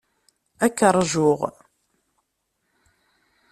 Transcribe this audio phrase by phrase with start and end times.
[0.65, 1.39] Ad k-ṛjuɣ.